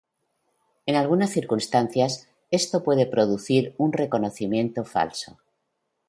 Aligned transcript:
En 0.87 0.95
algunas 0.95 1.29
circunstancias 1.29 2.27
esto 2.49 2.83
puede 2.83 3.05
producir 3.05 3.75
un 3.77 3.93
reconocimiento 3.93 4.83
falso. 4.83 5.37